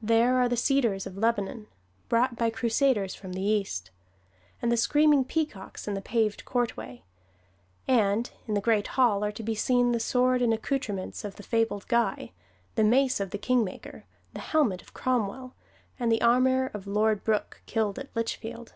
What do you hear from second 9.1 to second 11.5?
are to be seen the sword and accouterments of the